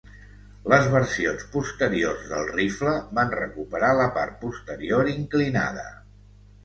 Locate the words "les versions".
0.71-1.43